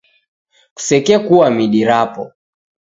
Kusekekua 0.75 1.47
midi 1.57 1.81
rapo. 1.89 2.23